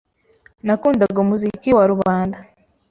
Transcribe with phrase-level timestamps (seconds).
[0.65, 2.37] Nakundaga umuziki wa rubanda.